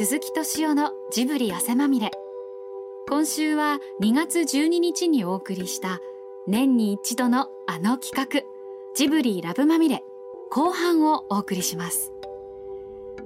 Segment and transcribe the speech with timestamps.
[0.00, 2.12] 鈴木敏夫のジブリ汗まみれ。
[3.08, 5.98] 今週は2月12日にお送りした
[6.46, 8.42] 年に一度のあの企画
[8.94, 10.04] ジブリラブまみれ。
[10.52, 12.12] 後半をお送りします。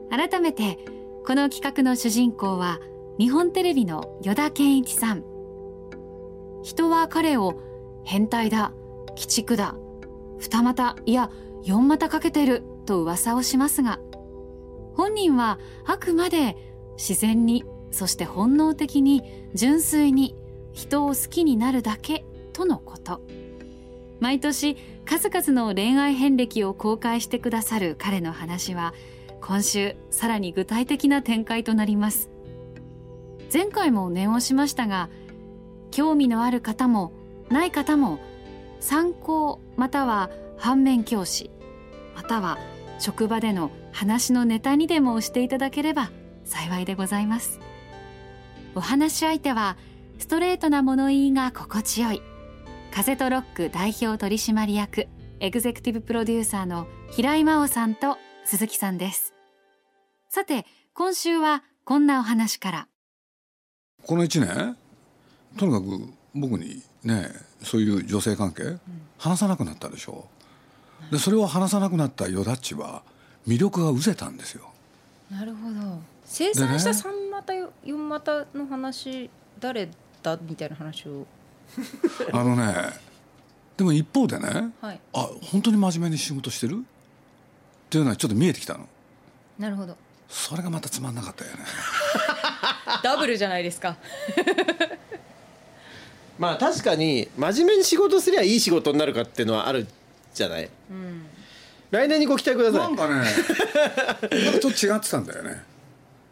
[0.09, 0.79] 改めて
[1.27, 2.81] この企画の主人公は
[3.19, 5.25] 日本テレビの依田健一さん。
[6.63, 7.61] 人は彼を
[8.03, 8.73] 変態だ
[9.11, 9.77] 鬼畜だ
[10.39, 11.31] 二股いや
[11.65, 14.01] 四股かけてると噂をしますが
[14.95, 16.57] 本人はあくまで
[16.97, 19.23] 自然にそして本能的に
[19.55, 20.37] 純粋に
[20.73, 23.21] 人を好きになるだけとのこと。
[24.21, 28.95] 毎年数々の恋愛遍歴を公開してくださる彼の話は
[29.41, 32.31] 今週さらに具体的な展開となります。
[33.53, 35.11] 前回も念をしましたが
[35.91, 37.13] 興味のある方も
[37.51, 38.19] ない方も
[38.81, 41.51] 参考または反面教師
[42.15, 42.59] または
[42.99, 46.11] 職場での話のネタにでもしていただければ
[46.45, 47.61] 幸いでございます。
[48.75, 49.77] お話し相手は
[50.19, 52.23] ストレートな物言いが心地よい。
[52.93, 55.09] 風とロック代表取締役
[55.41, 59.35] エグゼクティブプロデューサーの平井真央さんと鈴木さんです。
[60.29, 62.89] さて今週はこんなお話から。
[64.07, 64.77] この1年
[65.59, 67.29] とにかく僕にね
[67.63, 68.81] そういう女性関係、うん、
[69.19, 70.27] 話さなくなったでしょ。
[71.11, 73.03] でそれを話さなくなったヨダッチは
[73.47, 74.71] 魅力が失せたんですよ。
[75.31, 75.99] なるほど。
[76.25, 77.53] 生産した三股
[77.85, 79.89] 四股の話誰
[80.23, 81.27] だみたいな話を。
[82.33, 82.75] あのね
[83.77, 86.79] でも一方でね、はい、あ本当に真面目に仕事してる？
[86.79, 88.89] っていうのはちょっと見えてきたの。
[89.59, 89.97] なるほど。
[90.29, 91.59] それがまたつまんなかったよね。
[93.03, 93.97] ダブルじゃないですか。
[96.39, 99.87] まあ確かに真面目に仕事すりゃいい仕事になるかっていうのはある
[100.33, 101.27] じゃない、うん、
[101.93, 102.81] 来年にご期待ください。
[102.81, 103.27] なんかね
[104.61, 105.63] ちょっと違ってたんだよね。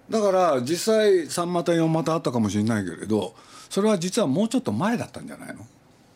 [0.09, 3.35] だから実際3股4股あったかもしれないけれど
[3.69, 5.67] それは実はもうちょっと前だったんじゃないの？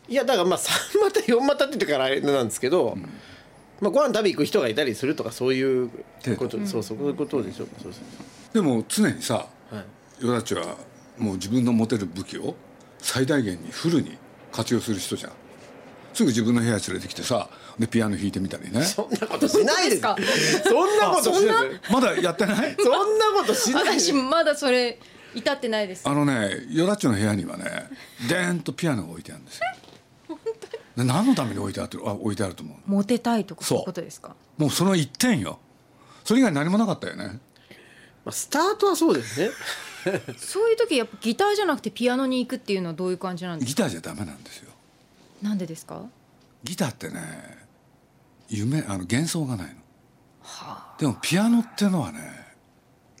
[0.09, 3.01] いやだからまあ3股4股って言ってからあれなんですけど、うん、
[3.79, 5.89] まあ、ご飯食べ行く人がいたりするとかそういう
[6.37, 7.67] こと、うん、そうそういうことでしょ。
[7.81, 7.93] そう。
[8.51, 9.79] でも常にさ、は
[10.21, 10.75] い、ヨダチは
[11.17, 12.55] もう自分の持てる武器を
[12.97, 14.17] 最大限にフルに
[14.51, 15.31] 活用する人じゃん
[16.15, 18.81] すぐ自分の部屋連れてきてさでピアノ弾いてみたりね。
[18.83, 20.15] そんなことしないですか？
[20.63, 21.67] そんなことしない。
[21.91, 22.75] まだやってない？
[22.81, 23.83] そんなことしない。
[23.99, 24.99] 私まだそれ
[25.35, 26.07] 至ってないです。
[26.07, 27.89] あのねヨダッチの部屋にはね
[28.29, 29.63] でーんとピアノが置いてあるんですよ。
[30.95, 34.35] 何のために置いてあるあ置いてあると思うモテたいとかそういうことですか？
[34.57, 35.59] もうその一点よ。
[36.23, 37.39] それ以外何もなかったよね。
[38.23, 39.49] まあスタートはそうですね。
[40.37, 43.83] そういう時やっぱギターじゃなくてピアノに行くっていうのはどういう感じなんですか？
[43.83, 44.71] ギターじゃダメなんですよ
[45.45, 46.03] なんでですか？
[46.63, 47.19] ギターってね
[48.49, 49.73] 夢あの幻想がないの、
[50.41, 52.19] はあ、でもピアノっていうのはね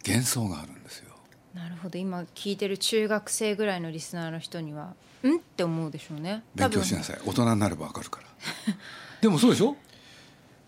[0.05, 1.13] 幻想があるんですよ。
[1.53, 1.97] なるほど。
[1.97, 4.93] 今聞いてる中学生ぐらいのリスナーの人には
[5.23, 6.43] うんって思うでしょうね。
[6.55, 7.19] 勉強しなさい。
[7.25, 8.27] 大人になればわかるから。
[9.21, 9.75] でもそうでしょ？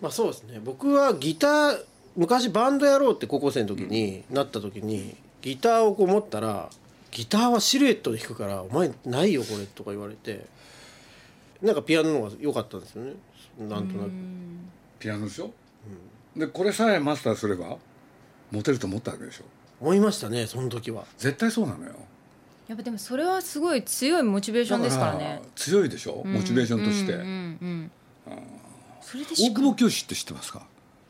[0.02, 0.60] まあそうですね。
[0.64, 1.84] 僕はギター
[2.16, 6.70] 昔バンドやろうって高校生の時になった時にギターをこう持ったら
[7.12, 10.46] ギターはシルエットで弾くからお前ないよこれとか言われて
[11.62, 13.14] なんかピアノの方が良かったんですよね。
[13.60, 14.12] なんとなく。
[15.00, 15.52] ピアノでしょ、
[16.36, 17.78] うん、でこれさえマスターすれば
[18.52, 19.44] モテると思ったわけでしょ？
[19.80, 21.04] 思いましたねその時は。
[21.18, 21.94] 絶対そうなのよ。
[22.68, 25.42] やっぱでもそれはすごい強いモチベーションですからね。
[25.56, 26.24] 強いでしょ？
[26.26, 27.92] モチベーションとして、うんうんうん
[29.02, 30.66] それで大久保教師って知ってますか？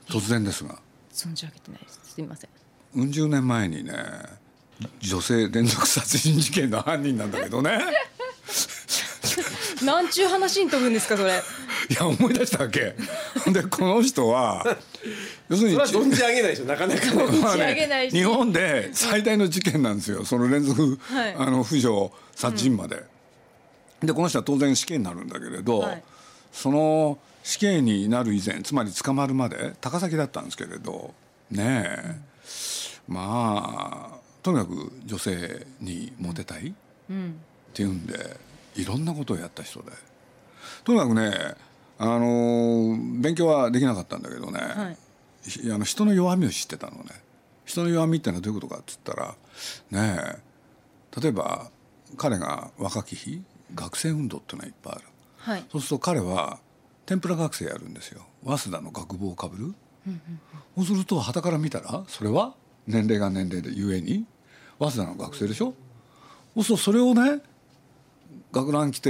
[0.07, 0.77] 突然ですが。
[1.11, 1.99] 存じ上げてないです。
[2.03, 2.49] すみません。
[2.95, 3.93] うん十年前にね
[4.99, 7.79] 女性連続殺人事件の犯人なんだけどね
[9.83, 11.31] なんちゅう話に飛ぶんですかそれ。
[11.89, 12.95] いや思い出したわけ。
[13.51, 14.65] でこの人は
[15.49, 17.01] 要するに存じ上げないでしょなかなか。
[17.05, 20.25] 存じ上げないし、日本で最大の事件なんですよ。
[20.25, 23.03] その連続、はい、あの扶助殺人まで、
[24.01, 26.03] うん、でこの人は当然死刑になるんだけれど、はい、
[26.51, 31.13] その死刑になる以前つまり捕まるまで高崎だったんですけれど
[31.49, 32.15] ねえ、
[33.07, 36.73] うん、まあとにかく女性にモテたい、
[37.09, 38.37] うん、っていうんで
[38.77, 39.91] いろんなことをやった人で。
[40.83, 41.55] とにかくね
[41.99, 44.97] あの勉強はできなかったんだけどね、はい、
[45.73, 47.05] あの人の弱みを知ってたのね。
[47.65, 49.35] 人の弱みってのはどういうことかっつったら
[49.91, 51.69] ねえ例えば
[52.15, 53.41] 彼が若き日
[53.75, 55.03] 学生運動っていうのはいっぱいある、
[55.37, 56.59] はい、そうすると彼は
[57.05, 58.21] 天ぷら学生やるんですよ。
[58.45, 59.73] 早稲田の学部をかぶる、
[60.77, 62.53] そうするとはたから見たらそれは
[62.85, 64.25] 年齢が年齢でゆえに
[64.79, 65.73] 早稲田の学生でしょ？
[66.55, 67.41] そうするとそれをね
[68.51, 69.09] 学ラン着て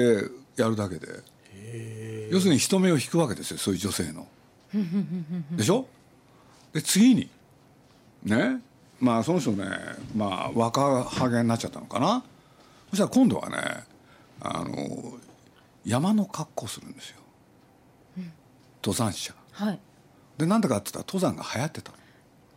[0.56, 1.07] やるだけで。
[2.31, 4.28] 要するに人目を引くわけですよそういう女性の。
[5.56, 5.88] でしょ？
[6.74, 7.30] で次に。
[8.24, 8.62] ね？
[9.00, 9.66] まあその人ね
[10.16, 12.24] まあ若ハゲになっちゃったのかな？
[12.89, 13.57] そしたら今度はね
[14.42, 15.18] あの
[15.86, 17.18] 山の格好するんですよ、
[18.84, 19.34] 登山者。
[19.51, 19.80] はい。
[20.38, 21.92] でなんでかって言ったら登山が流行ってた。
[21.92, 21.98] の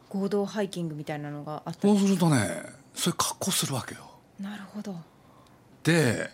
[0.09, 4.01] 合同ハイキングみたいなのがあったそうするとねそういう格好するわけよ
[4.41, 4.97] なるほど
[5.85, 6.29] で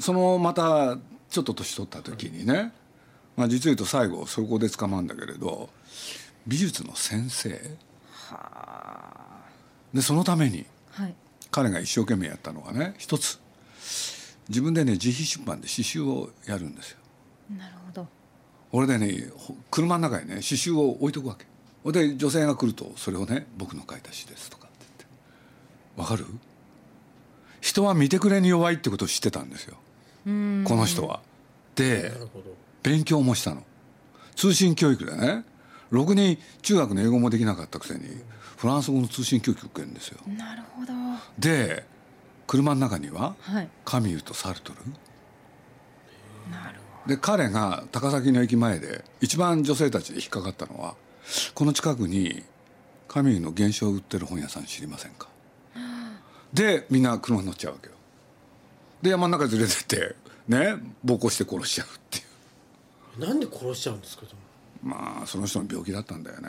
[0.00, 0.96] そのまた
[1.30, 2.72] ちょっと年取った時にね、
[3.36, 5.68] まあ、実を言うと最後そこで捕まるんだけれど
[6.46, 7.60] 美術の先生。
[9.94, 11.14] でそのためにはい。
[11.50, 13.38] 彼が一生懸命やったのがね一つ。
[14.48, 16.98] 自分でね自費出版で詩集をやるんですよ。
[17.56, 18.06] なるほど。
[18.72, 21.46] 俺でねほ車の中にね詩集を置いとくわけ。
[21.92, 26.00] で女性が来るとそれをね「僕の書いた詩です」とかって言って。
[26.00, 26.26] わかる？
[27.66, 29.74] 人は見てくれに弱いってことを知ってたんですよ。
[30.24, 30.30] こ
[30.76, 31.20] の人は。
[31.74, 32.12] で
[32.84, 33.64] 勉強もしたの。
[34.36, 35.44] 通信教育でね。
[35.90, 38.02] ろくに中学の英語もできなかったくせに
[38.56, 40.18] フランス語の通信教育を受けるんですよ。
[40.28, 40.92] なるほど。
[41.40, 41.84] で
[42.46, 43.68] 車の中にははい。
[43.84, 44.78] カミューとサルトル。
[46.52, 46.78] なる
[47.08, 50.94] で彼が高崎の駅前で一番女性たちで引っかかったのは
[51.54, 52.44] この近くに
[53.08, 55.28] カミューの原書を売ってる本屋さん知りませんか？
[56.56, 57.92] でみんな車に乗っちゃうわけよ。
[59.02, 60.16] で山の中に連れてって
[60.48, 60.74] ね
[61.04, 62.22] 暴行して殺しちゃうってい
[63.20, 63.26] う。
[63.28, 64.24] なんで殺しちゃうんですか
[64.82, 66.48] まあその人の病気だったんだよね。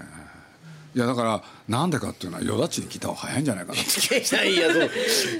[0.95, 3.79] いやだからなんでかっていうのはよだちに聞いた方が早いんじゃないかな。
[3.81, 4.69] っていや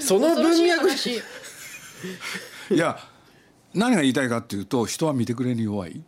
[0.18, 0.88] その文脈。
[2.70, 2.98] いや
[3.72, 6.02] 何が言いたいかっていうと人は見てくれに弱い。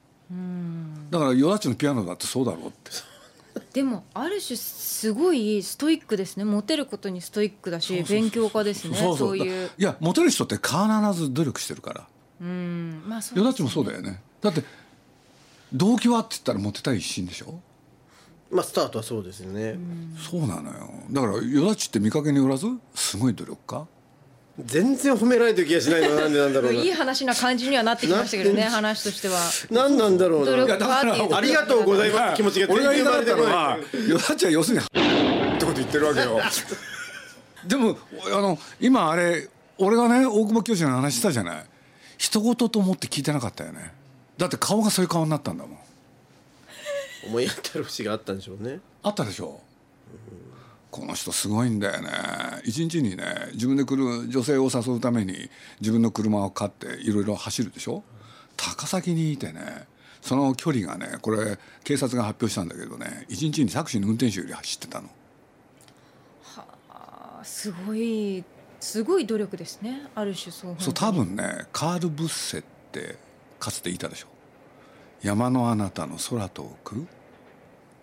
[1.11, 2.91] だからよだちのピアノだってそうだろうって
[3.73, 6.45] でもある種すごいストイックですね。
[6.45, 8.97] モテることにストイックだし勉強家ですね。
[8.97, 9.69] そういう。
[9.69, 10.75] だいやモテる人って必
[11.15, 12.07] ず努力してるから。
[12.41, 13.03] うん。
[13.07, 14.23] まあそうよだちもそうだよね。
[14.41, 14.65] だって
[15.73, 17.61] 動機はって言ったらモテたい一心でしょ？
[18.51, 19.79] まあスタートはそうですよね。
[20.19, 20.91] そうなのよ。
[21.11, 23.87] だからよだちって見かけによらずすごい努力家？
[24.59, 26.81] 全然褒められてる気がしないのなんでなんだろうな。
[26.81, 29.39] いい話な感じにはなってきましたけどね話としては。
[29.71, 30.99] 何なんだろう努力な
[31.37, 34.89] ありがとうございます気持ちが俺が言いたかったの全然は生まれてよだちは要するにっ
[35.59, 36.41] てこと言ってるわけよ。
[37.67, 37.97] でも
[38.35, 39.49] あの今あれ
[39.79, 41.65] 俺がね大久保教授の話したじゃない。
[42.19, 43.95] 一言と思って聞いてなかったよね。
[44.37, 45.79] だって顔がそういう顔になったんだもん。
[47.27, 48.81] 思い当たる節があったんでしょうね。
[49.03, 49.61] あったでしょ
[50.91, 52.11] この人すごいんだよね。
[52.65, 55.49] 一日にね自分で来る女性を誘うために
[55.81, 58.03] 自分の車を買っていろいろ走るでしょ？
[58.57, 59.87] 高崎にいてね
[60.21, 65.09] その距離がねこれ警察が発表したんだけどね一日にタクシーの運転手より走ってたの。
[66.91, 68.45] あすごい
[68.81, 72.63] すごい努力ですねある種そうそう多分ねカール・ブッセっ
[72.93, 73.17] て
[73.59, 74.27] かつていたでしょ。
[75.23, 77.07] 山のあなたの空遠く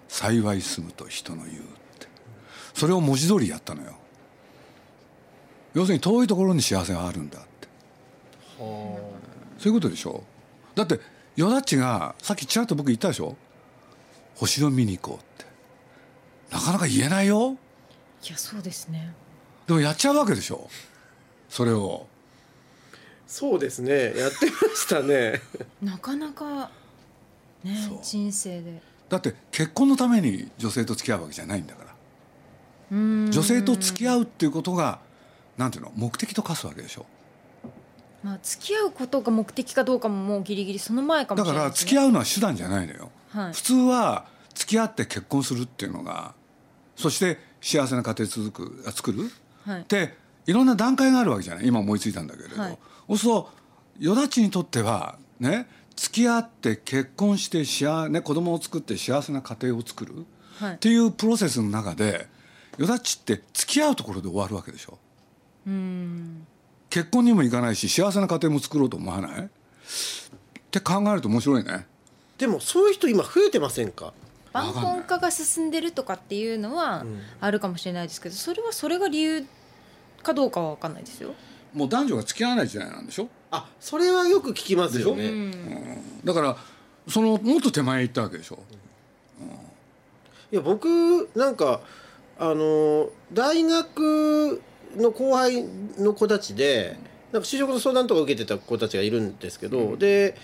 [0.08, 1.64] 幸い住むと人の言う
[2.78, 3.94] それを文字通りやったのよ。
[5.74, 7.68] 要するに遠いところに幸せがあるんだって。
[8.58, 9.00] そ
[9.66, 10.24] ういうことでしょ？
[10.76, 11.00] だって
[11.36, 13.36] ヨダッチがさっきちらっと僕言ったでしょ？
[14.36, 15.52] 星を見に行こうって。
[16.52, 17.58] なかなか言えないよ。
[18.24, 19.12] いやそうですね。
[19.66, 20.70] でもやっちゃうわけでしょ？
[21.50, 22.06] それを。
[23.26, 24.14] そうですね。
[24.16, 25.42] やってましたね。
[25.82, 26.70] なかなか
[27.64, 28.84] ね人生で。
[29.10, 31.86] だって結婚のために女性と付き合うわけじゃないんだから。
[31.86, 31.87] うん
[32.92, 35.00] 女性と付き合うっていうことが
[35.58, 37.06] なんていうの目的と化すわけでしょ。
[38.24, 41.86] まあ付き合うことが目的かどうかももうギリギリその前かもだかしれないですね。
[41.86, 43.54] ら付き合うのは手段じゃないのよ、はい。
[43.54, 44.26] 普通は
[44.56, 46.34] 付き合って結婚するっていうのが
[46.96, 49.30] そして幸せな家庭続くあ作る？
[49.66, 49.82] はい。
[49.82, 50.14] って
[50.46, 51.68] いろんな段階があるわけじゃない？
[51.68, 52.78] 今思いついたんだけれど、はい。
[53.08, 53.52] そうすると
[54.00, 60.26] よだちにとってはね付き合って結婚して幸、ね、子供を作って幸せな家庭を作る、
[60.60, 60.74] はい。
[60.76, 62.28] っていうプロセスの中で
[62.78, 64.98] よだちって付き合うところで終わるわけでしょ。
[65.66, 66.46] うん。
[66.90, 69.42] 結婚にもいかないし幸せな家庭も作ろうと思わない？
[69.42, 69.48] っ
[70.72, 71.86] て考えると面白いね。
[72.38, 74.14] でもそういう人今増えてませんか？
[74.54, 77.06] 晩婚化が進んでるとかっていうのは
[77.42, 79.46] あるかもしれないですけどそれはそれが理由
[80.24, 81.34] かどうかは分かんないですよ。
[81.74, 83.28] もう男女が付き合わない時代なんでしょ？
[83.52, 85.52] あそれはよく聞きますよね。
[86.24, 86.58] だから
[87.08, 88.60] そのもっと手前行ったわけでしょ？
[90.52, 91.82] いや僕なんか
[92.40, 94.62] あの大学
[94.96, 95.66] の後輩
[95.98, 96.98] の子たちで
[97.32, 100.36] なんか就職の相談とか受けてた子たちがいるんですけど、で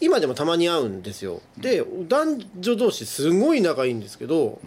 [0.00, 1.42] 今でもたまに会うんですよ。
[1.58, 4.60] で男女同士すごい仲いいんですけど、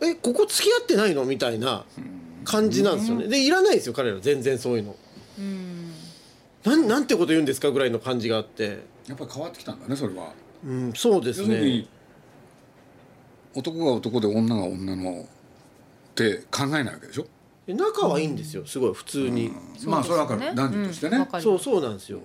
[0.00, 1.24] えここ付き合ってないの？
[1.24, 1.84] みたいな
[2.44, 3.28] 感じなんですよね。
[3.28, 4.18] でいらないですよ彼ら。
[4.18, 4.96] 全然そういうの。
[5.38, 5.92] うん。
[6.64, 8.80] なんなんてこと言うんですかぐらいの感じがあって。
[9.06, 10.32] やっぱり変わってきたんだねそれは。
[10.64, 11.86] うんそうですね。
[13.54, 15.26] 男が男で女が女の
[16.12, 17.26] って考えないわけでしょ？
[17.66, 18.66] 仲はいいんですよ。
[18.66, 19.50] すごい普通に、
[19.86, 20.54] まあそれは分かる。
[20.54, 22.20] 男女としてね、わかるそうそうなんですよ。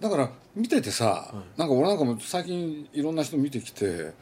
[0.00, 4.12] だから見ててさ、なんか俺なんかも最近いろんな人見てきて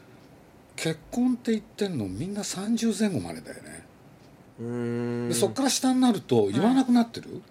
[0.75, 3.85] 結婚って言ってんのみんな30前後までだよね、
[4.59, 4.65] うー
[5.27, 5.29] ん。
[5.29, 7.41] でそっから下になると言わなくなってる、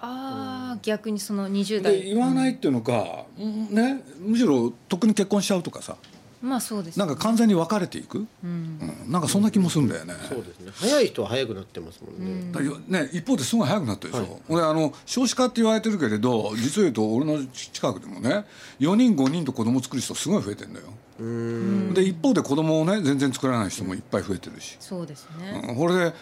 [0.00, 2.02] ああ逆にその20で代。
[2.02, 4.02] 言わないっていうのか、ね？
[4.20, 5.96] むしろとっくに結婚しちゃうとかさ
[6.42, 8.78] まあそうですなんか完全に別れていく、うん。
[9.04, 9.12] うん。
[9.12, 10.72] なんかそんな気もするんだよね、そうですね。
[10.74, 14.28] 早い人は早くなってますもんね、だよね、一方ですごい早くなったでしょ、はい。
[14.48, 18.44] 俺あの少子化って言われてるけれど実を言うと俺の近くでもね
[18.80, 20.86] 4人5人と子供作る人すごい増えてんだよ。
[21.20, 21.94] うーん。
[21.94, 25.76] で一方で子供をね全然作らない人もいっぱい増えてるし、そうですね、うん。
[25.76, 26.12] これで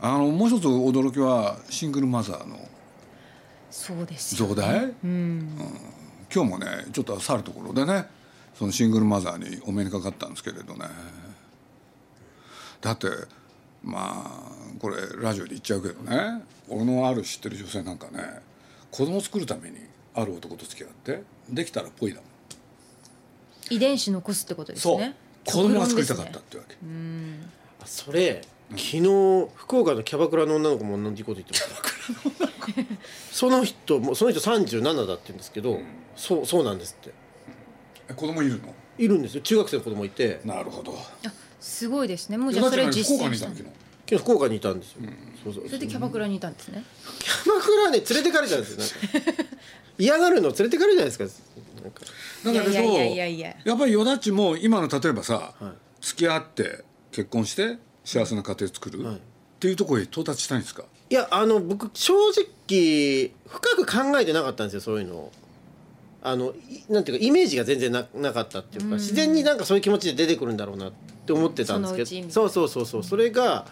[0.00, 2.56] あのもう一つ驚きはシングルマザーの
[3.70, 5.48] そうですよ増大、うん。
[6.34, 8.06] 今日もねちょっと去るところでね
[8.58, 10.86] そのシングルマザーにお目にかかったんですけれどね。
[12.80, 13.06] だって
[13.84, 16.42] まあこれラジオで言っちゃうけどね。
[16.68, 18.40] 俺のある知ってる女性なんかね
[18.90, 19.76] 子供作るために
[20.12, 22.24] ある男と付き合ってできたらぽいだもん。
[23.70, 24.98] 遺伝子残すってことですそう。
[24.98, 26.74] ね子供が作りたかったってわけ、
[27.80, 29.02] あそれ昨日
[29.54, 32.96] 福岡のキャバクラの女の子も同じこと言ってました。
[33.30, 35.78] その人もその人37だって言うんですけど、
[36.16, 37.10] そうそうなんですって。
[37.10, 37.27] え
[38.14, 38.74] 子供いるの？
[38.98, 39.40] いるんですよ。
[39.42, 40.40] 中学生の子供いて。
[40.44, 40.94] なるほど。
[41.26, 42.38] あすごいですね。
[42.38, 43.54] もうじゃあそれ実践したの？
[43.54, 43.62] 岡にいたの
[44.08, 45.02] 昨日福岡にいたんですよ、
[45.44, 45.66] そうそう。
[45.66, 46.82] それでキャバクラにいたんですね。
[47.18, 48.78] キャバクラね連れてかれたんですよ。
[48.78, 48.86] な
[49.18, 49.50] んか。
[49.98, 51.48] 嫌がるの連れてかれるじゃないですか。
[51.82, 52.00] なんか
[52.44, 53.56] だけれどいやいやいやいや。
[53.64, 55.72] やっぱりよだっちも今の例えばさ、はい。
[56.00, 59.16] 付き合って結婚して幸せな家庭作る、はい。
[59.16, 59.18] っ
[59.58, 60.84] ていうところへ到達したいんですか？
[61.10, 65.32] いやあの僕正直深く考えてなかったんですよそういうのを
[66.22, 70.92] あのいなんていうかイメージが全然ななかったっていうか、自然になんかそういう気持ちで出てくるんだろうなっ
[71.26, 73.66] て思ってたんですけどそのうそうそうそうそれが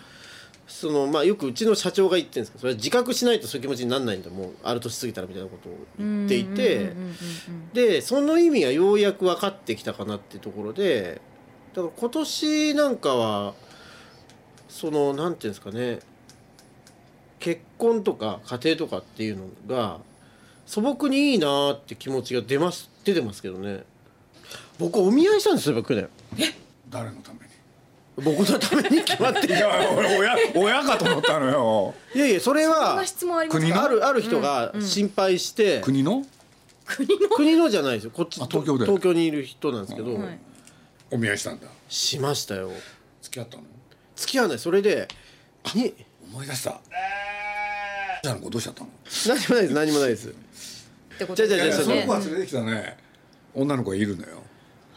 [0.66, 4.30] そのまあよくうちの社長が言ってるんですけどそれは自覚しないとそういう気持ちにならないんだ。
[4.30, 6.92] もうある年過ぎたらみたいなことを言っていて。
[7.72, 11.20] でその意味がようやく分かってきたかなっていうところで
[11.74, 13.54] だから今年なんかは
[14.68, 16.00] そのなんていうんですかね
[17.38, 20.00] 結婚とか家庭とかっていうのが
[20.66, 23.84] 素朴にいいなって気持ちが出ます出てますけどね。
[24.78, 26.08] 僕お見合いしたんですよ去年。
[26.90, 27.46] 誰のために？
[28.16, 31.94] 僕のために決まっていいや俺親親かと思ったのよ。
[32.14, 36.24] いやいやそれそんはな質問あります国あるある人が心配して、国の？
[36.86, 37.28] 国の？
[37.28, 38.10] 国のじゃないですよ。
[38.10, 38.86] こっちあ東京で？
[38.86, 40.38] 東京にいる人なんですけど、はい。
[41.10, 41.68] お見合いしたんだ。
[41.88, 42.70] しましたよ。
[43.22, 43.62] 付き合ったの？
[44.16, 44.58] 付き合わない。
[44.58, 45.06] それで
[45.74, 45.94] に
[46.32, 46.80] 思い出した。
[48.22, 48.90] じゃあの子どうしちゃったの？
[49.26, 50.34] 何もないです何もないです
[51.16, 52.96] ってことじゃあじゃあですよねその子が連れてきたね。
[53.54, 54.42] 女の子がいるのよ。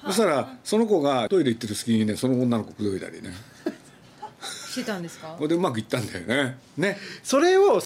[0.05, 3.33] そしたらその子がトイレ行ってる隙にねその女の子口説いたりね。
[4.69, 5.35] してたんですか？
[5.37, 6.57] これでうまくいったんだよね。
[6.77, 6.97] ね。
[7.23, 7.85] それをち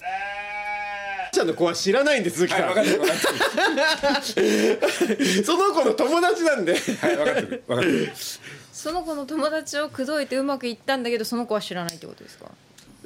[1.40, 2.86] ゃんの子は知らないんです鈴木さん、はい
[5.44, 6.76] その子の友達なんで。
[8.72, 12.46] その子の友達を口説いてうまくいったんだけどその子は知らないってことですか？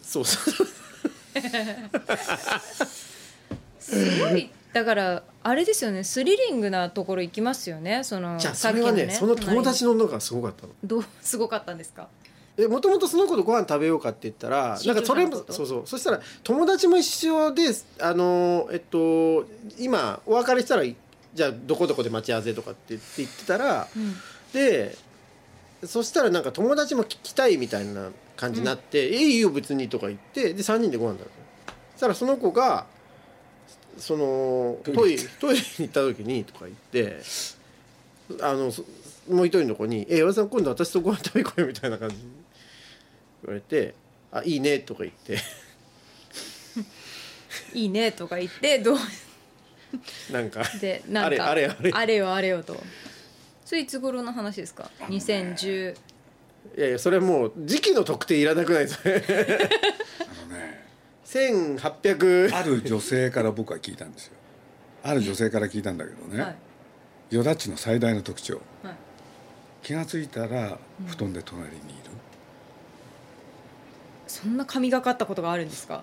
[0.03, 0.69] そうそう。
[3.81, 10.73] すごいだからあれですよねスリリングなところ行きますよねそのじゃあそれはねその友達のの女がすごかったの。
[10.85, 12.09] どう すごかったんですか？
[12.69, 15.83] もともとその子とご飯食べようかって言ったら新なんかそれもそうそう。
[15.85, 17.63] そしたら友達も一緒で
[18.01, 19.47] あのえっと
[19.79, 23.89] 今お別れしたらじゃあどこどこで待ち合わせとかって言って言ってたら、
[24.53, 24.97] で
[25.85, 31.31] そしたらなんか友達も聞きたいみたいな感じになって「えいいよ別に」とか言ってで3人でご飯食べた
[31.93, 32.87] そしたらその子が
[33.99, 37.21] そのトイレトイレに行った時にとか言って
[38.41, 38.85] あのそ
[39.29, 42.23] もう一人の子に「え岩田さん今度私とご飯食べ行こうよ」みたいな感じに
[43.45, 43.95] 言われて
[44.33, 45.39] 「あいいね」とか言って。
[47.75, 48.99] いいねとか言ってどう
[50.31, 51.91] なんかでなんかあれあれあれ。
[51.93, 52.77] あれよあれよと。
[53.65, 55.95] それいつ頃の話ですか？2010
[56.77, 59.03] いやいやそれもう時期の特定いらなくないですか？
[61.29, 64.33] 1800ある女性から僕は聞いたんですよ。
[65.03, 66.55] ある女性から聞いたんだけどね、は
[67.31, 67.35] い。
[67.35, 68.63] よだちの最大の特徴。
[68.83, 68.95] はい。
[69.83, 71.83] 気が付いたら布団で隣にいる、
[74.27, 76.03] そんな神がかったことがあるんですか？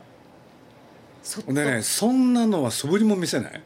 [1.23, 3.63] そでねそんなのは素振りも見せない。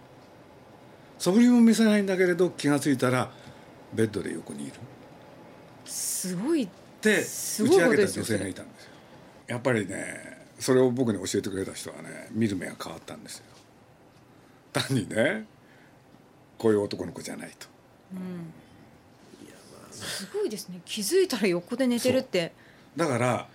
[1.18, 3.30] 素振りも見せないんだけれど気が付いたら
[3.94, 4.74] ベッドで横にいる。
[5.84, 6.64] すごい。
[6.64, 6.70] っ
[7.02, 8.92] てすごい打ち上げた女性がいたんですよ。
[9.48, 13.46] やっぱりねそれを僕に教えてくれた人はね見る目が変わったんですよ。
[14.74, 15.46] 単にね
[16.58, 17.68] こういう男の子じゃないと。
[19.92, 20.82] すごいですね。
[20.86, 22.54] 気づいたら横で寝てるって。
[22.96, 23.48] だから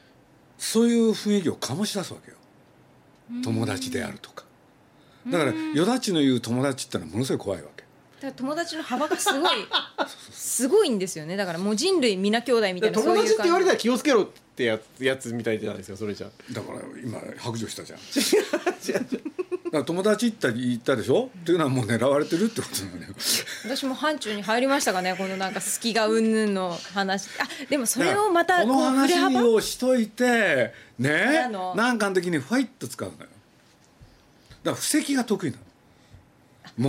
[0.58, 2.36] そういう雰囲気を醸し出すわけよ。
[3.42, 4.44] 友達であるとか。
[5.26, 7.82] だからよだちの言う友達ってのはものすごい怖いわけ。
[7.82, 7.83] だ
[8.24, 9.56] から友達の幅がすごい
[10.32, 11.36] すごいんですよね。
[11.36, 14.26] だからもう人類皆兄弟みたいな友達って言われたたら気をつけろっ
[14.56, 16.28] てやつやつみたいなんですよそれじゃ。
[16.52, 17.98] だから今白状したじゃん。
[19.84, 21.30] 友達って言ったでしょ？
[21.36, 23.14] っていうのはもう狙われてるってことなのよ。
[23.64, 27.28] 私も範疇に入りましたかねこのなんか好きがうんぬんの話。
[27.40, 31.48] あでもそれをまたこの話幅をしといてね？
[31.74, 33.20] なんかの時にファイッと使うのよ。
[33.20, 33.30] だか
[34.70, 35.64] ら布石が得意なの。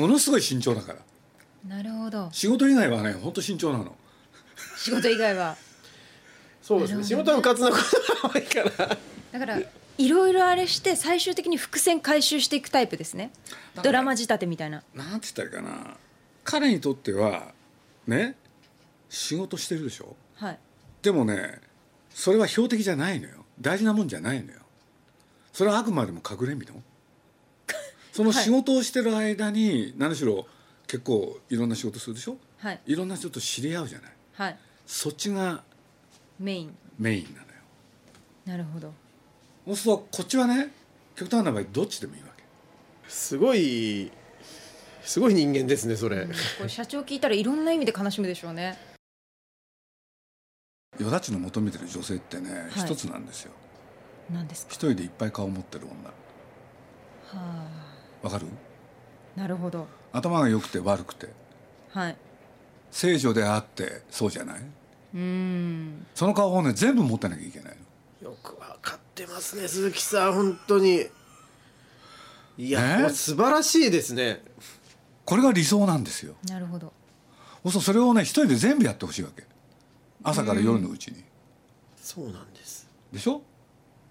[0.01, 0.99] ものすごい慎重だから
[1.67, 2.29] なるほど。
[2.31, 3.95] 仕事以外はねほんと慎重なの。
[4.77, 5.55] 仕事以外は。
[6.61, 7.03] そうですね。
[7.03, 7.77] 仕事はうかつなこ
[8.21, 8.97] とが多いから。
[9.31, 9.59] だから
[9.97, 13.31] いろいろあれして最終的に伏線回収していくタイプですね。
[13.81, 14.83] ドラマ仕立てみたいな。
[14.93, 15.97] なんて言ったらいいかな。
[16.43, 17.53] 彼にとっては
[18.07, 18.35] ね
[19.09, 20.15] 仕事してるでしょ？
[20.35, 20.59] はい。
[21.01, 21.59] でもね
[22.11, 23.43] それは標的じゃないのよ。
[23.59, 24.59] 大事なもんじゃないのよ。
[25.53, 26.73] それはあくまでも隠れみの。
[28.11, 30.45] その仕事をしてる間に何しろ
[30.87, 32.37] 結構いろんな仕事するでしょ？
[32.57, 32.81] はい。
[32.85, 34.11] いろんな人と知り合うじゃない。
[34.33, 34.57] はい。
[34.85, 35.63] そっちが
[36.39, 36.77] メイン。
[36.99, 37.43] メインなのよ。
[38.45, 38.93] なるほど。
[39.65, 40.71] そうするとこっちはね
[41.15, 42.43] 極端な場合どっちでもいいわけ。
[43.07, 44.11] すごい
[45.03, 48.77] すごい人間ですねそれ、これ社長聞いたらいろんな意味で悲しむでしょうね。
[50.99, 52.85] よだちの求めてる女性ってねはい。
[52.85, 53.51] 一つなんですよ。
[54.31, 54.71] 何ですか？
[54.71, 56.09] 一人でいっぱい顔を持ってる女。
[57.41, 57.65] は
[58.21, 58.47] わかる？
[59.37, 61.29] あなるほど頭が良くて悪くて。
[61.91, 62.17] はい。
[62.91, 64.59] 聖女であってそうじゃない？
[64.59, 66.05] うーん。
[66.15, 67.77] その顔をね全部持ってなきゃいけない
[68.21, 68.29] の。
[68.31, 71.07] よくわかってますね鈴木さん本当に。
[72.57, 73.09] いや、ね？
[73.09, 74.41] 素晴らしいですね。
[75.25, 76.35] これが理想なんですよ。
[76.47, 76.93] なるほど。
[77.69, 79.43] そそれをね一人で全部やってほしいわけ。
[80.23, 81.23] 朝から夜のうちに、
[81.97, 82.87] そうなんです。
[83.11, 83.41] でしょ？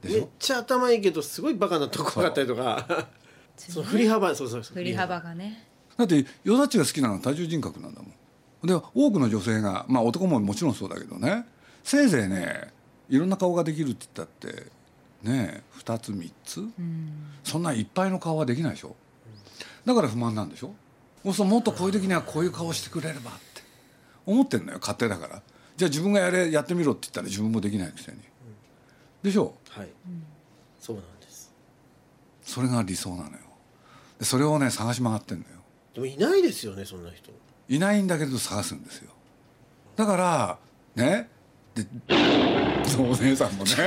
[0.02, 3.08] めっょちゃ頭いいけどすごいバカなとこがあったりとか。
[3.56, 4.74] その振り幅そうそうそう。
[4.74, 8.66] 振り幅がねだってよだちが好きなのは多重人格なんだもん。
[8.66, 11.46] で多くの女性がまあ男ももちろんそうだけどね。
[11.82, 12.72] せいぜいね
[13.08, 14.70] いろんな顔ができるって言ったって
[15.22, 16.64] ね2つ3つ、
[17.44, 18.96] そんないっぱいの顔はできないでしょ。
[19.84, 20.74] だから不満なんでしょ。
[21.32, 23.62] そうもっとこういう時にはこういう顔してくれればって。
[24.26, 25.42] 思ってんのよ勝手だから。
[25.76, 28.18] じゃあ自分がやれやってみろって言ったら自分もできないくせに。
[29.22, 29.54] でしょ。
[29.68, 29.88] はい、
[30.80, 31.52] そうなんです。
[32.42, 33.38] それが理想なのよ。
[34.18, 35.50] でそれをね探し回ってんのよ
[35.94, 37.30] でもいないですよねそんな人。
[37.68, 39.10] いないんだけど探すんですよ。
[39.96, 40.58] だから
[40.96, 41.28] ね
[41.74, 41.86] で
[42.98, 43.70] お姉さんもね。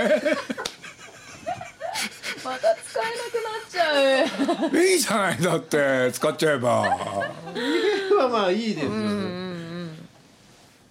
[2.44, 4.78] また使えなくなっちゃう。
[4.78, 6.12] いいじゃないだって。
[6.14, 6.70] 使っちゃえば。
[8.18, 8.92] はまあいいですよ。
[8.92, 8.98] ね、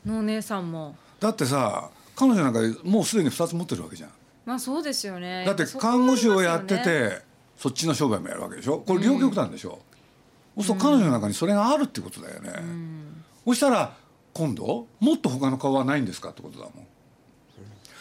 [0.04, 0.70] のお姉さん。
[0.70, 4.10] もだってさ彼女なんかもうすでに2つ持ってるわけじゃん。
[4.44, 5.44] まあそうですよね。
[5.44, 7.22] だって看護師をやってて
[7.58, 8.78] そっちの商売もやるわけでしょ。
[8.78, 9.95] これ両極端でしょ、そうす
[10.56, 12.52] ると彼女の中にそれがあるってことだよね、
[13.44, 13.96] そしたら
[14.32, 16.72] 今度もっと他の顔はないんですかってことだもん。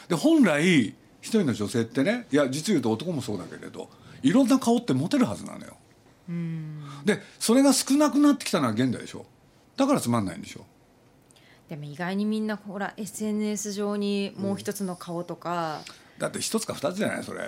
[0.07, 0.87] で本来
[1.21, 3.89] 一人の女性ってねいや実言うと男もそうだけれど
[4.21, 5.75] いろんな顔って持てるはずなのよ。
[7.05, 9.25] でそれが少なくなってきたのは現代でしょ。
[9.77, 10.65] だからつまんないんでしょ。
[11.69, 15.81] でも意外にみんなほら SNS 上にもう一つの顔とか、
[16.19, 17.23] だって一つか二つじゃない？
[17.23, 17.41] それ。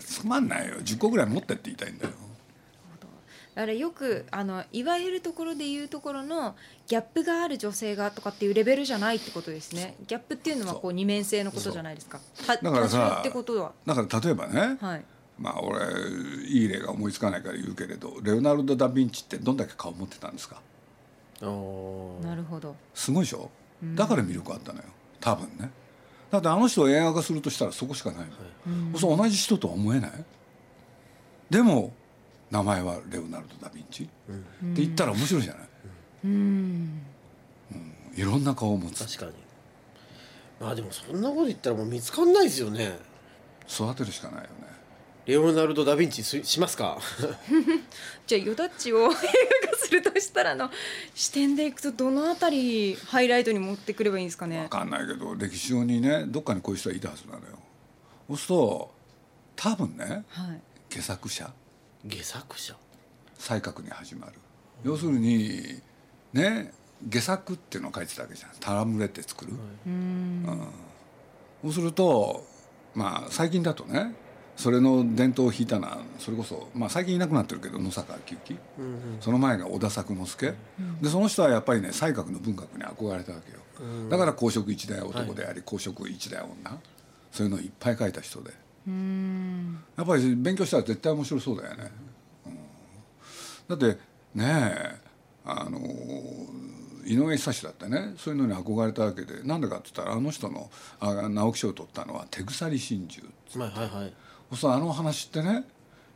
[0.00, 0.76] つまんないよ。
[0.76, 2.12] 10個ぐらい持ってって言いたいんだよ
[3.54, 6.54] だからよくあのいわゆるところで言うところの
[6.86, 9.96] ギャップがある女性がとかっていうレベルじゃないってことですね。
[10.06, 12.18] ギャップっていうのはこう二面性のことじゃないですか。
[12.46, 13.72] ただからさってことは。
[13.84, 15.04] だから例えばね、はい。
[15.38, 15.78] まあ俺
[16.46, 20.62] いい例が思いつかないから言うけれどレオナルド・ダ・ヴィンチってどんだけ顔持ってたんですか？
[21.40, 21.46] な
[22.36, 22.74] るほど。
[22.94, 23.50] すごいでしょ？
[23.94, 24.84] だから魅力あったのよ。
[25.20, 25.70] 多分ね。
[26.30, 28.26] だってあの人を映画化するとしたらそこしかない。
[28.66, 30.12] の、そう同じ人とは思えない。
[31.50, 31.92] でも
[32.52, 34.10] 名前はレオナルド・ダ・ヴィンチ、って
[34.82, 35.68] 言ったら面白いじゃない、
[36.26, 37.02] うん。
[38.14, 39.04] いろんな顔を持つ。
[39.06, 39.32] 確かに。
[40.60, 42.98] まあでもそんなこと言ったらもう見つかんないですよね。
[43.68, 44.48] 育てるしかないよね。
[45.24, 46.98] レオナルド・ダ・ヴィンチししますか？
[48.26, 49.18] じゃあヨダッチを映画化
[49.78, 50.70] するとしたらあの
[51.14, 54.60] 視点でいくとどのあたりハイライトに持ってくればいいんですかね？
[54.64, 57.58] 分かんないけど歴史上にねどっかにこういう人はいたはずなのよ。
[58.28, 58.94] そうすると
[59.56, 60.60] 多分ねはい。
[60.90, 61.50] 戯作者
[62.04, 62.74] 戯作者。
[63.38, 64.32] 才覚に始まる。
[64.84, 65.80] 要するに
[66.32, 66.72] ね
[67.06, 68.80] 戯作っていうのを書いてたわけじゃん。
[68.80, 69.52] 戯れて作る、
[69.86, 70.44] うん。
[71.62, 72.44] そうすると
[72.94, 74.14] まあ最近だとね
[74.56, 78.58] それの伝統を引いたのはそれこそ、まあ、最近いなくなってるけど野坂昭之、
[79.20, 80.54] その前が小田作之助、
[81.00, 83.58] でその人はやっぱりね才覚の文学に憧れたわけよ、
[84.10, 86.78] だから公職一代男であり、公職一代女。
[87.32, 88.52] そういうのをいっぱい書いた人で
[88.86, 91.90] やっぱり勉強したら絶対面白そうだよね、
[92.46, 92.56] うん、
[93.68, 93.98] だって
[94.34, 95.00] ねえ
[95.44, 95.78] あの
[97.04, 98.14] 井上久志だってね。
[98.16, 99.42] そういうのに憧れたわけで。
[99.42, 103.22] なんでかって言ったらあの人のあ直木賞を取ったのは手鎖心中
[103.58, 104.12] はいはいはい。
[104.56, 105.64] そうあの話ってね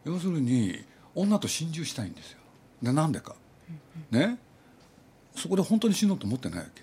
[0.05, 2.39] 要するに女と心中したいんですよ。
[2.83, 3.35] でなんでか。
[4.11, 4.39] ね。
[5.35, 6.83] そこで本当に死のうと思ってないわけ。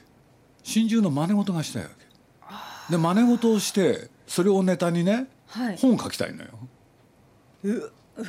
[0.63, 2.91] 心中の真似事がしたいわけ。
[2.91, 6.49] で真似事をしてそれをネタにね、はい本を書きたいのよ。
[7.63, 7.81] うう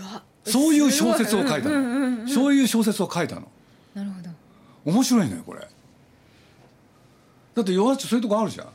[0.02, 2.28] わそういう小説を書いたの。
[2.28, 3.48] そういう小説を書いたの。
[3.94, 4.30] なるほど。
[4.84, 5.60] 面白いのよこれ。
[7.54, 8.68] だって弱っちそういうとこあるじゃん。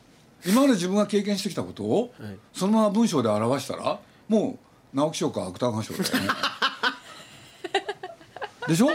[0.45, 2.37] 今まで自分が経験してきたことをはい。
[2.53, 4.57] そのまま文章で表したらも
[4.93, 6.29] う直木賞か芥川賞だよね。
[8.67, 8.89] でしょ？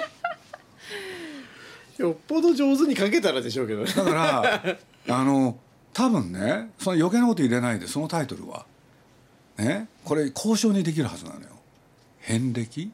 [1.98, 3.92] よっぽど上手に書けたらでしょうけどね。
[3.92, 4.76] だから
[5.20, 5.59] あの
[5.92, 8.66] 多分ねその余計なこと入れないでそのタイトルは
[9.59, 11.47] ねこれ交渉にできるはずなのよ。
[12.21, 12.90] 遍歴？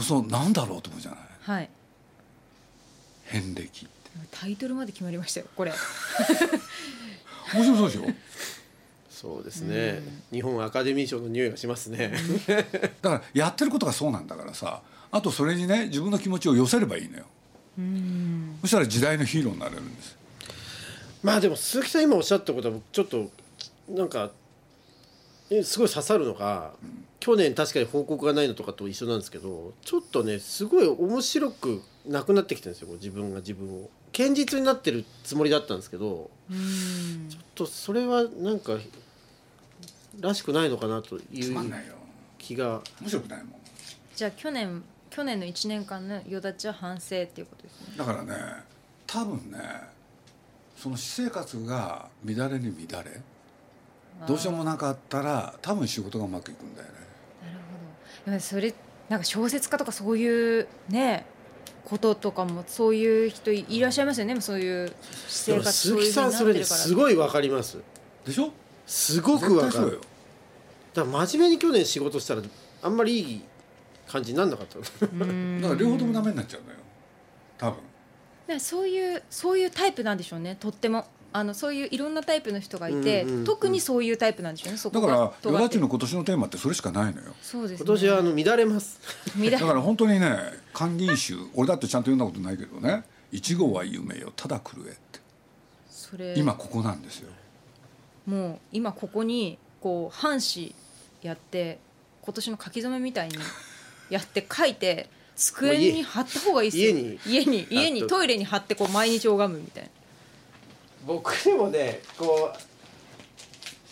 [0.00, 1.20] そうなんだろうと思うじゃない？
[1.42, 1.70] はい。
[3.24, 4.10] 遍歴って。
[4.30, 5.72] タイトルまで決まりましたよこれ。
[7.54, 8.14] 面白そうでしょ？
[9.10, 10.00] そうですね。
[10.30, 12.12] 日本アカデミー賞の匂いがしますね。
[13.02, 17.24] だからやってることがそうなんだからさあとそれにね自分の気持ちを寄せればいいのよ。
[18.62, 20.16] そしたら時代のヒーローになれるんです。
[21.22, 23.30] まあでも鈴木さん今おっしゃったことは僕ちょっと
[23.88, 24.30] なんか
[25.50, 26.72] えすごい刺さるのが、
[27.20, 33.90] 去年確かに報告がないのとかと一緒なんですけどちょっとねすごい面白くなくなってきてるんですよ自分が自分を。
[34.10, 36.30] 堅実になってるつもりだったんですけど
[37.28, 38.78] ちょっとそれはなんか
[40.20, 41.94] らしくないのかなといつうまんないよ。
[42.38, 43.52] 気が面白くないもん。
[44.14, 47.94] じゃあ去年去年の1年間のよだちは反省っていうことですね。
[47.98, 48.34] だからね
[49.06, 49.58] 多分ね
[50.76, 53.20] その私生活が乱れに乱れ
[54.26, 56.94] どうしようもなかったら多分仕事がうまくいくんだよね。
[57.44, 57.58] なる
[58.24, 58.30] ほど。
[58.32, 58.74] でもそれ
[59.08, 61.24] なんか小説家とかそういうね
[61.84, 64.40] こととかもそういう人いいらっしゃいますよね。
[64.40, 64.92] そういう
[65.26, 67.78] 生活鈴木さんそれねすごいわかります。
[68.26, 68.52] でしょ
[68.86, 70.00] すごくわかる。
[70.94, 72.42] だから真面目に去年仕事したら
[72.82, 73.42] あんまりいい
[74.06, 74.82] 感じになんなかったの。
[75.60, 76.76] だから両方ともダメになっちゃうのよ。
[77.56, 77.76] 多分。
[77.76, 80.56] だからそういうそういうタイプなんでしょうね。
[80.58, 85.48] とってもあのそういういろんなタイプの人がいて、うんうんうん特にそういうタイプなんでしょうねそこだからが尖って。
[85.48, 87.34] るヨダチの今年のテーマってそれしかないのよ。
[87.40, 87.86] そうですね。
[87.86, 89.00] 今年はあの乱れます
[89.38, 90.36] 乱だから本当にね
[90.72, 95.20] 勧銀集俺だってちゃんと読んだことないけどね「一号は夢よただ狂え」って。
[95.90, 96.34] それ。
[96.36, 97.30] 今ここなんですよ。
[98.26, 100.74] もう今ここにこう半紙
[101.22, 101.78] やって
[102.22, 103.36] 今年の書き初めみたいに
[104.10, 106.90] やって書いて 机に貼った方がいいですよ。
[106.90, 107.18] 家に。
[107.26, 109.90] 家に家にトイレに貼ってこう毎日拝むみたいな
[111.08, 112.58] 僕でもねこう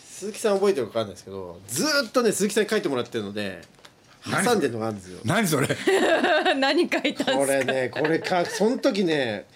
[0.05, 3.63] 鈴木さん覚えてるか分かんないですけどずーっとね鈴木さんに書いてもらってるので
[4.25, 5.21] 挟んでるのがあるんですよ。
[5.25, 5.69] 何それ？
[6.57, 9.47] 何書いたんこれですかねこれかその時ね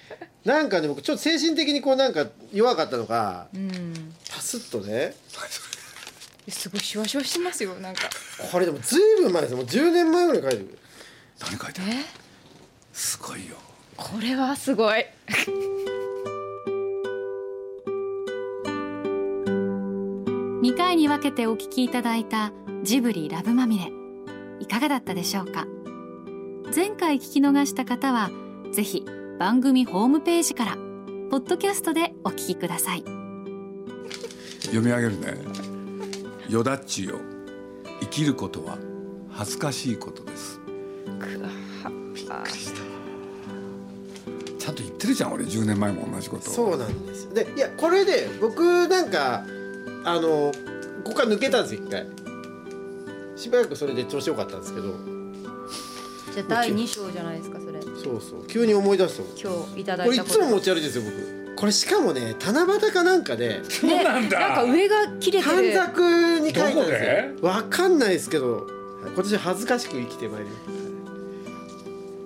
[0.45, 4.15] なんかね僕ちょっと精神的にこうなんか弱かったのがうん。
[4.31, 5.15] パスッとね
[6.49, 8.09] すごいシュワシュワしてますよなんか。
[8.51, 9.57] これでもずいぶん前ですよ。
[9.59, 10.79] もう10年前ぐらいに書いてる。
[11.41, 12.05] 何書いてあるえ？
[12.93, 13.57] すごいよ。
[13.97, 15.05] これはすごい
[20.63, 23.91] 2回に分けてお聞きいただいたジブリラブまみれ。
[24.61, 25.67] いかがだったでしょうか？
[26.75, 28.31] 前回聞き逃した方は
[28.73, 29.05] ぜひ
[29.39, 30.77] 番組ホームページから
[31.31, 33.05] ポッドキャストでお聞きください。
[34.63, 35.35] 読み上げるね
[36.49, 37.19] 「よだっちよ。
[38.01, 38.79] 生きることは
[39.31, 40.61] 恥ずかしいことです」
[44.59, 45.45] ちゃんと言ってるじゃん俺。
[45.45, 47.25] 10年前も同じことそうなんです。
[47.25, 49.43] よでいやこれで僕なんか
[50.05, 50.53] あの
[51.05, 52.07] ここから抜けたんですよ一回。
[53.37, 54.95] しばらくそれで調子よかったんですけど。
[56.35, 57.81] じゃあ第2章じゃないですかそれ。
[57.83, 58.47] そうそう。
[58.47, 59.65] 急に思い出したもん。
[59.65, 60.39] 今日いただこれいいたこと。
[60.39, 61.57] つも持ち歩いてるんですよ僕。
[61.57, 63.65] これしかもね七夕かなんかで。
[63.65, 64.41] そうなんだ。
[64.41, 66.97] なんか上が切れて短る冊に書いたんどこで？
[66.97, 68.67] すでよわかんないですけど。
[69.03, 70.51] 今年恥ずかしく生きてまいり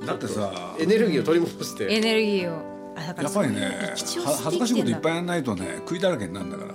[0.01, 0.75] まだってさ。
[0.77, 1.87] すエネルギーを取り戻して。
[1.95, 2.75] エネルギーを。
[2.97, 4.21] あだからやっぱりね恥ず
[4.59, 6.75] かしいこといっぱいいやらないとね食いだらけになるんだから